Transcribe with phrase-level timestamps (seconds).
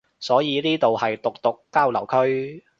[0.19, 2.63] 所以呢度係毒毒交流區